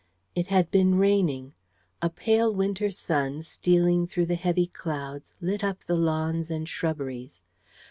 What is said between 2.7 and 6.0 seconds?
sun, stealing through the heavy clouds, lit up the